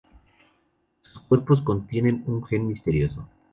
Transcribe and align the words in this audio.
Sus 1.03 1.19
cuerpos 1.21 1.61
contienen 1.61 2.23
un 2.25 2.43
gen 2.43 2.67
misterioso. 2.67 3.27